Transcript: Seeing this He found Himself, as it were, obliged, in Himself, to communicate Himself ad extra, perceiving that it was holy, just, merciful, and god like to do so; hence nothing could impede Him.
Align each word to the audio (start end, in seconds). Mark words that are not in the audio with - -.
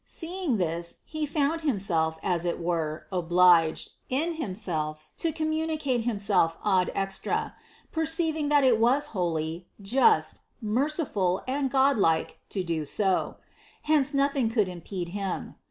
Seeing 0.03 0.57
this 0.57 0.97
He 1.05 1.27
found 1.27 1.61
Himself, 1.61 2.17
as 2.23 2.43
it 2.43 2.59
were, 2.59 3.05
obliged, 3.11 3.91
in 4.09 4.33
Himself, 4.33 5.11
to 5.19 5.31
communicate 5.31 6.01
Himself 6.05 6.57
ad 6.65 6.91
extra, 6.95 7.53
perceiving 7.91 8.49
that 8.49 8.63
it 8.63 8.79
was 8.79 9.09
holy, 9.13 9.67
just, 9.79 10.39
merciful, 10.59 11.43
and 11.47 11.69
god 11.69 11.99
like 11.99 12.39
to 12.49 12.63
do 12.63 12.83
so; 12.83 13.35
hence 13.83 14.11
nothing 14.11 14.49
could 14.49 14.67
impede 14.67 15.09
Him. 15.09 15.53